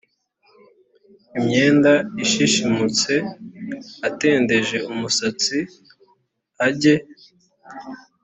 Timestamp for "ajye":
6.67-6.95